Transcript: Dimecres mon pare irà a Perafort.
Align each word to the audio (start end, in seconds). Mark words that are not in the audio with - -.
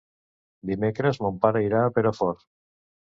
Dimecres 0.69 1.21
mon 1.25 1.37
pare 1.45 1.63
irà 1.69 1.83
a 1.85 1.93
Perafort. 1.99 2.47